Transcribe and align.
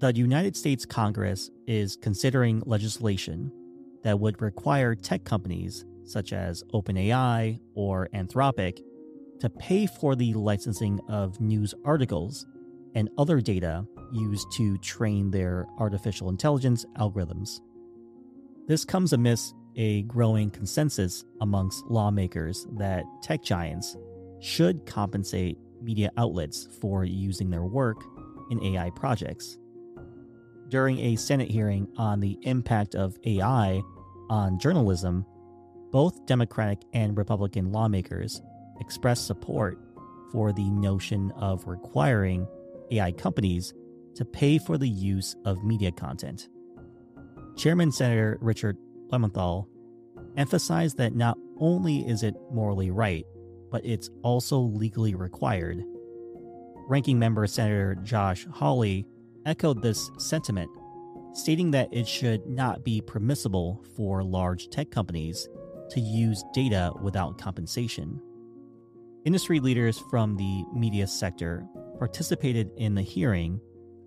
The 0.00 0.14
United 0.14 0.56
States 0.56 0.86
Congress 0.86 1.50
is 1.66 1.98
considering 2.00 2.62
legislation 2.64 3.52
that 4.02 4.18
would 4.18 4.40
require 4.40 4.94
tech 4.94 5.24
companies 5.24 5.84
such 6.04 6.32
as 6.32 6.64
OpenAI 6.72 7.60
or 7.74 8.08
Anthropic 8.14 8.80
to 9.40 9.50
pay 9.50 9.84
for 9.84 10.16
the 10.16 10.32
licensing 10.32 11.00
of 11.10 11.38
news 11.38 11.74
articles 11.84 12.46
and 12.94 13.10
other 13.18 13.42
data 13.42 13.84
used 14.10 14.50
to 14.52 14.78
train 14.78 15.30
their 15.30 15.66
artificial 15.78 16.30
intelligence 16.30 16.86
algorithms. 16.96 17.60
This 18.68 18.86
comes 18.86 19.12
amidst 19.12 19.54
a 19.76 20.00
growing 20.04 20.50
consensus 20.50 21.26
amongst 21.42 21.84
lawmakers 21.86 22.66
that 22.78 23.04
tech 23.22 23.42
giants 23.42 23.98
should 24.40 24.86
compensate 24.86 25.58
media 25.82 26.10
outlets 26.16 26.68
for 26.80 27.04
using 27.04 27.50
their 27.50 27.64
work 27.64 28.02
in 28.50 28.64
AI 28.64 28.88
projects. 28.96 29.58
During 30.70 31.00
a 31.00 31.16
Senate 31.16 31.50
hearing 31.50 31.88
on 31.96 32.20
the 32.20 32.38
impact 32.42 32.94
of 32.94 33.18
AI 33.24 33.82
on 34.28 34.56
journalism, 34.60 35.26
both 35.90 36.24
Democratic 36.26 36.78
and 36.92 37.18
Republican 37.18 37.72
lawmakers 37.72 38.40
expressed 38.78 39.26
support 39.26 39.78
for 40.30 40.52
the 40.52 40.70
notion 40.70 41.32
of 41.32 41.66
requiring 41.66 42.46
AI 42.92 43.10
companies 43.10 43.74
to 44.14 44.24
pay 44.24 44.58
for 44.58 44.78
the 44.78 44.88
use 44.88 45.34
of 45.44 45.64
media 45.64 45.90
content. 45.90 46.48
Chairman 47.56 47.90
Senator 47.90 48.38
Richard 48.40 48.76
Blumenthal 49.08 49.68
emphasized 50.36 50.96
that 50.98 51.16
not 51.16 51.36
only 51.58 52.08
is 52.08 52.22
it 52.22 52.36
morally 52.52 52.92
right, 52.92 53.26
but 53.72 53.84
it's 53.84 54.08
also 54.22 54.60
legally 54.60 55.16
required. 55.16 55.82
Ranking 56.88 57.18
member 57.18 57.44
Senator 57.48 57.96
Josh 57.96 58.46
Hawley 58.52 59.04
echoed 59.46 59.82
this 59.82 60.10
sentiment, 60.18 60.70
stating 61.32 61.70
that 61.70 61.88
it 61.92 62.06
should 62.06 62.46
not 62.46 62.84
be 62.84 63.00
permissible 63.00 63.84
for 63.96 64.22
large 64.22 64.68
tech 64.70 64.90
companies 64.90 65.48
to 65.90 66.00
use 66.00 66.44
data 66.52 66.92
without 67.02 67.38
compensation. 67.38 68.20
Industry 69.24 69.60
leaders 69.60 69.98
from 70.10 70.36
the 70.36 70.64
media 70.74 71.06
sector 71.06 71.66
participated 71.98 72.70
in 72.76 72.94
the 72.94 73.02
hearing 73.02 73.60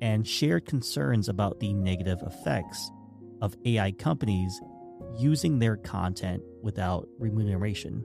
and 0.00 0.26
shared 0.26 0.66
concerns 0.66 1.28
about 1.28 1.60
the 1.60 1.72
negative 1.72 2.22
effects 2.26 2.90
of 3.40 3.54
AI 3.64 3.92
companies 3.92 4.60
using 5.16 5.58
their 5.58 5.76
content 5.76 6.42
without 6.62 7.08
remuneration. 7.18 8.04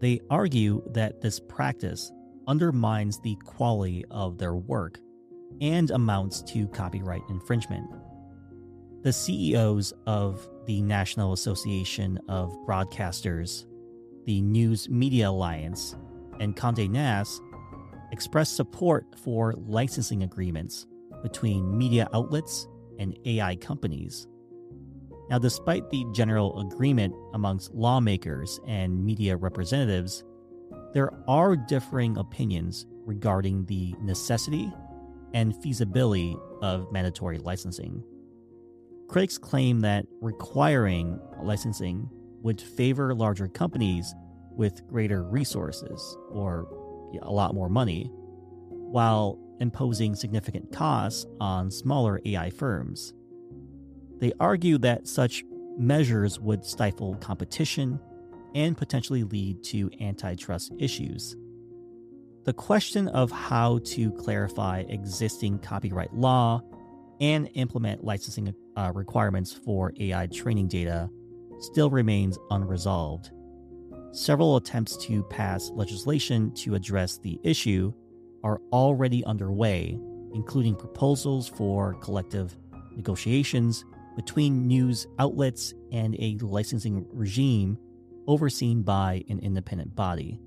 They 0.00 0.20
argue 0.28 0.82
that 0.92 1.20
this 1.20 1.40
practice 1.40 2.12
undermines 2.46 3.18
the 3.20 3.36
quality 3.44 4.04
of 4.10 4.38
their 4.38 4.54
work 4.54 5.00
and 5.60 5.90
amounts 5.90 6.42
to 6.42 6.66
copyright 6.68 7.22
infringement. 7.28 7.88
The 9.02 9.12
CEOs 9.12 9.92
of 10.06 10.48
the 10.66 10.82
National 10.82 11.32
Association 11.32 12.18
of 12.28 12.56
Broadcasters, 12.66 13.66
the 14.26 14.42
News 14.42 14.88
Media 14.88 15.30
Alliance, 15.30 15.96
and 16.40 16.56
Conde 16.56 16.90
Nast 16.90 17.40
expressed 18.12 18.56
support 18.56 19.06
for 19.16 19.54
licensing 19.56 20.22
agreements 20.22 20.86
between 21.22 21.76
media 21.76 22.08
outlets 22.12 22.66
and 22.98 23.18
AI 23.24 23.56
companies. 23.56 24.26
Now, 25.28 25.38
despite 25.38 25.90
the 25.90 26.04
general 26.12 26.60
agreement 26.60 27.14
amongst 27.34 27.74
lawmakers 27.74 28.60
and 28.66 29.04
media 29.04 29.36
representatives, 29.36 30.24
there 30.94 31.10
are 31.28 31.56
differing 31.56 32.16
opinions 32.16 32.86
regarding 33.04 33.66
the 33.66 33.94
necessity 34.00 34.72
and 35.36 35.54
feasibility 35.62 36.34
of 36.62 36.90
mandatory 36.90 37.36
licensing. 37.36 38.02
Critics 39.06 39.36
claim 39.36 39.80
that 39.80 40.06
requiring 40.22 41.20
licensing 41.42 42.08
would 42.40 42.58
favor 42.58 43.14
larger 43.14 43.46
companies 43.46 44.14
with 44.52 44.86
greater 44.86 45.24
resources 45.24 46.16
or 46.30 46.66
a 47.20 47.30
lot 47.30 47.54
more 47.54 47.68
money, 47.68 48.10
while 48.70 49.38
imposing 49.60 50.14
significant 50.14 50.72
costs 50.72 51.26
on 51.38 51.70
smaller 51.70 52.18
AI 52.24 52.48
firms. 52.48 53.12
They 54.18 54.32
argue 54.40 54.78
that 54.78 55.06
such 55.06 55.44
measures 55.76 56.40
would 56.40 56.64
stifle 56.64 57.14
competition 57.16 58.00
and 58.54 58.74
potentially 58.74 59.22
lead 59.22 59.62
to 59.64 59.90
antitrust 60.00 60.72
issues. 60.78 61.36
The 62.46 62.52
question 62.52 63.08
of 63.08 63.32
how 63.32 63.80
to 63.86 64.12
clarify 64.12 64.84
existing 64.88 65.58
copyright 65.58 66.14
law 66.14 66.62
and 67.20 67.50
implement 67.54 68.04
licensing 68.04 68.54
uh, 68.76 68.92
requirements 68.94 69.52
for 69.52 69.92
AI 69.98 70.28
training 70.28 70.68
data 70.68 71.10
still 71.58 71.90
remains 71.90 72.38
unresolved. 72.52 73.32
Several 74.12 74.54
attempts 74.54 74.96
to 74.98 75.24
pass 75.24 75.72
legislation 75.74 76.54
to 76.54 76.76
address 76.76 77.18
the 77.18 77.40
issue 77.42 77.92
are 78.44 78.60
already 78.72 79.24
underway, 79.24 79.98
including 80.32 80.76
proposals 80.76 81.48
for 81.48 81.94
collective 81.94 82.56
negotiations 82.94 83.84
between 84.14 84.68
news 84.68 85.08
outlets 85.18 85.74
and 85.90 86.14
a 86.20 86.38
licensing 86.40 87.06
regime 87.10 87.76
overseen 88.28 88.82
by 88.84 89.24
an 89.28 89.40
independent 89.40 89.96
body. 89.96 90.38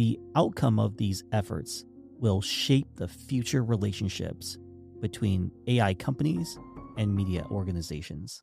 The 0.00 0.18
outcome 0.34 0.78
of 0.78 0.96
these 0.96 1.24
efforts 1.30 1.84
will 2.18 2.40
shape 2.40 2.86
the 2.96 3.06
future 3.06 3.62
relationships 3.62 4.56
between 4.98 5.50
AI 5.66 5.92
companies 5.92 6.58
and 6.96 7.14
media 7.14 7.44
organizations. 7.50 8.42